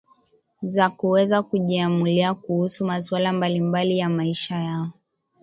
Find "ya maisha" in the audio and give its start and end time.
3.97-4.55